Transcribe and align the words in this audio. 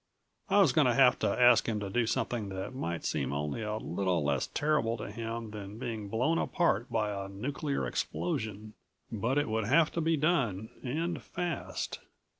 I 0.49 0.57
was 0.61 0.71
going 0.73 0.87
to 0.87 0.95
have 0.95 1.19
to 1.19 1.27
ask 1.27 1.69
him 1.69 1.79
to 1.81 1.87
do 1.87 2.07
something 2.07 2.49
that 2.49 2.73
might 2.73 3.05
seem 3.05 3.31
only 3.31 3.61
a 3.61 3.77
little 3.77 4.23
less 4.23 4.47
terrible 4.47 4.97
to 4.97 5.11
him 5.11 5.51
than 5.51 5.77
being 5.77 6.09
blown 6.09 6.39
apart 6.39 6.89
by 6.91 7.11
a 7.11 7.29
nuclear 7.29 7.85
explosion. 7.85 8.73
But 9.11 9.37
it 9.37 9.47
would 9.47 9.65
have 9.65 9.91
to 9.91 10.01
be 10.01 10.17
done 10.17 10.71
and 10.83 11.21
fast. 11.21 11.99